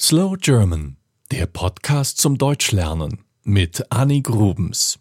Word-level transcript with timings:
Slow 0.00 0.36
German, 0.36 0.96
der 1.30 1.46
Podcast 1.46 2.18
zum 2.18 2.36
Deutschlernen 2.36 3.24
mit 3.44 3.92
Annie 3.92 4.22
Grubens. 4.22 4.98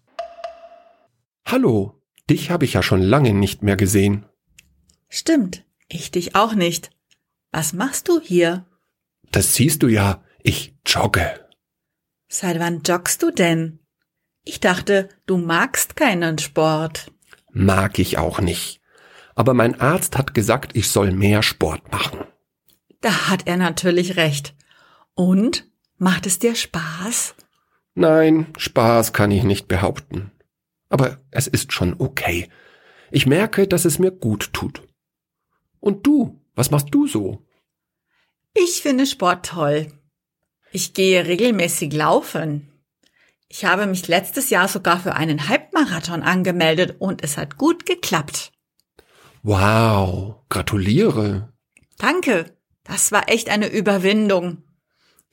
Hallo, 1.47 2.00
dich 2.29 2.51
habe 2.51 2.66
ich 2.66 2.73
ja 2.73 2.83
schon 2.83 3.01
lange 3.01 3.33
nicht 3.33 3.64
mehr 3.64 3.75
gesehen. 3.75 4.27
Stimmt, 5.09 5.66
ich 5.87 6.11
dich 6.11 6.35
auch 6.35 6.53
nicht. 6.53 6.92
Was 7.51 7.74
machst 7.74 8.07
du 8.07 8.21
hier? 8.21 8.68
Das 9.32 9.55
siehst 9.55 9.82
du 9.82 9.88
ja, 9.88 10.23
ich 10.43 10.75
jogge. 10.86 11.39
Seit 12.28 12.60
wann 12.60 12.84
joggst 12.84 13.23
du 13.23 13.32
denn? 13.32 13.80
Ich 14.44 14.60
dachte, 14.60 15.10
du 15.25 15.38
magst 15.38 15.96
keinen 15.96 16.38
Sport. 16.38 17.12
Mag 17.52 17.98
ich 17.98 18.20
auch 18.20 18.39
nicht. 18.39 18.80
Aber 19.34 19.55
mein 19.55 19.82
Arzt 19.82 20.20
hat 20.20 20.36
gesagt, 20.36 20.75
ich 20.75 20.88
soll 20.89 21.12
mehr 21.12 21.41
Sport 21.41 21.91
machen. 21.91 22.20
Da 23.02 23.28
hat 23.30 23.48
er 23.48 23.57
natürlich 23.57 24.18
recht. 24.18 24.55
Und? 25.16 25.70
Macht 25.98 26.25
es 26.25 26.39
dir 26.39 26.55
Spaß? 26.55 27.36
Nein, 27.96 28.47
Spaß 28.57 29.14
kann 29.14 29.32
ich 29.32 29.43
nicht 29.43 29.68
behaupten. 29.68 30.32
Aber 30.89 31.19
es 31.32 31.47
ist 31.47 31.74
schon 31.74 31.96
okay. 32.00 32.49
Ich 33.11 33.25
merke, 33.25 33.67
dass 33.67 33.85
es 33.85 33.99
mir 33.99 34.11
gut 34.11 34.53
tut. 34.53 34.83
Und 35.79 36.05
du, 36.05 36.41
was 36.55 36.71
machst 36.71 36.88
du 36.91 37.07
so? 37.07 37.45
Ich 38.53 38.81
finde 38.81 39.05
Sport 39.05 39.45
toll. 39.45 39.91
Ich 40.71 40.93
gehe 40.93 41.25
regelmäßig 41.25 41.93
laufen. 41.93 42.71
Ich 43.47 43.66
habe 43.66 43.85
mich 43.85 44.07
letztes 44.07 44.49
Jahr 44.49 44.67
sogar 44.67 44.99
für 44.99 45.13
einen 45.13 45.47
Halbmarathon 45.47 46.23
angemeldet 46.23 46.95
und 46.99 47.23
es 47.23 47.38
hat 47.38 47.57
gut 47.57 47.85
geklappt. 47.85 48.52
Wow, 49.43 50.38
gratuliere. 50.49 51.53
Danke. 51.99 52.57
Das 52.83 53.11
war 53.11 53.30
echt 53.30 53.49
eine 53.49 53.67
Überwindung. 53.67 54.63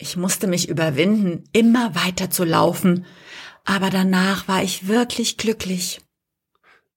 Ich 0.03 0.17
musste 0.17 0.47
mich 0.47 0.71
überwinden, 0.71 1.45
immer 1.53 1.95
weiter 1.95 2.31
zu 2.31 2.45
laufen, 2.45 3.05
aber 3.67 3.91
danach 3.91 4.49
war 4.49 4.63
ich 4.63 4.89
wirklich 4.89 5.37
glücklich. 5.37 6.01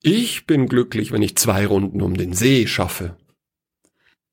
Ich 0.00 0.46
bin 0.46 0.68
glücklich, 0.68 1.12
wenn 1.12 1.20
ich 1.20 1.36
zwei 1.36 1.66
Runden 1.66 2.00
um 2.00 2.16
den 2.16 2.32
See 2.32 2.66
schaffe. 2.66 3.14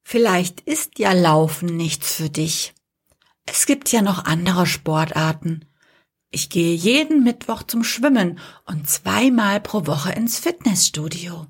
Vielleicht 0.04 0.62
ist 0.62 1.00
ja 1.00 1.12
Laufen 1.12 1.76
nichts 1.76 2.16
für 2.16 2.30
dich. 2.30 2.74
Es 3.46 3.66
gibt 3.66 3.92
ja 3.92 4.02
noch 4.02 4.24
andere 4.24 4.66
Sportarten. 4.66 5.66
Ich 6.30 6.50
gehe 6.50 6.74
jeden 6.74 7.26
Mittwoch 7.26 7.64
zum 7.64 7.84
Schwimmen 7.84 8.40
und 8.66 8.90
zweimal 8.90 9.60
pro 9.60 9.86
Woche 9.86 10.14
ins 10.14 10.40
Fitnessstudio. 10.40 11.46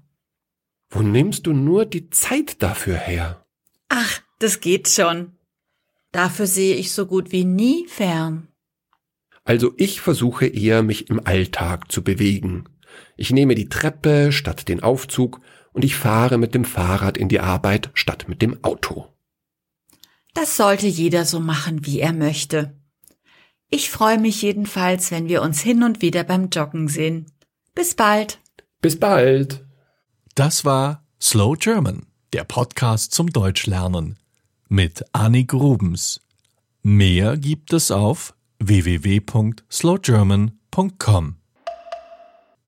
Wo 0.90 1.02
nimmst 1.04 1.46
du 1.46 1.54
nur 1.54 1.86
die 1.86 2.10
Zeit 2.10 2.64
dafür 2.64 2.96
her? 2.96 3.46
Ach, 3.90 4.22
das 4.40 4.60
geht 4.60 4.90
schon. 4.90 5.38
Dafür 6.12 6.48
sehe 6.48 6.76
ich 6.76 6.92
so 6.92 7.06
gut 7.06 7.32
wie 7.32 7.46
nie 7.46 7.88
fern. 7.88 8.48
Also 9.44 9.74
ich 9.78 10.02
versuche 10.02 10.46
eher, 10.46 10.84
mich 10.84 11.10
im 11.10 11.26
Alltag 11.26 11.92
zu 11.92 12.04
bewegen. 12.04 12.66
Ich 13.18 13.32
nehme 13.32 13.56
die 13.56 13.70
Treppe 13.70 14.32
statt 14.32 14.68
den 14.68 14.84
Aufzug 14.84 15.42
und 15.74 15.84
ich 15.84 15.96
fahre 15.96 16.38
mit 16.38 16.54
dem 16.54 16.66
Fahrrad 16.66 17.18
in 17.18 17.30
die 17.30 17.40
Arbeit 17.40 17.90
statt 17.94 18.26
mit 18.28 18.42
dem 18.42 18.64
Auto. 18.64 19.08
Das 20.34 20.58
sollte 20.58 20.88
jeder 20.88 21.26
so 21.26 21.40
machen, 21.40 21.86
wie 21.86 22.00
er 22.00 22.14
möchte. 22.14 22.78
Ich 23.70 23.90
freue 23.90 24.20
mich 24.20 24.42
jedenfalls, 24.42 25.12
wenn 25.12 25.30
wir 25.30 25.42
uns 25.42 25.62
hin 25.62 25.84
und 25.84 26.02
wieder 26.02 26.24
beim 26.24 26.50
Joggen 26.50 26.88
sehen. 26.88 27.32
Bis 27.74 27.96
bald. 27.96 28.40
Bis 28.82 29.00
bald. 29.00 29.66
Das 30.36 30.66
war 30.66 31.06
Slow 31.22 31.56
German, 31.58 32.06
der 32.34 32.44
Podcast 32.44 33.14
zum 33.14 33.32
Deutschlernen 33.32 34.21
mit 34.72 35.04
Annie 35.12 35.46
Grubens. 35.46 36.20
Mehr 36.82 37.38
gibt 37.38 37.74
es 37.74 37.92
auf 37.92 38.34
www.slowgerman.com. 38.60 41.41